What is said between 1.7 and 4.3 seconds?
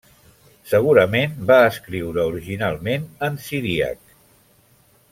escriure originalment en siríac.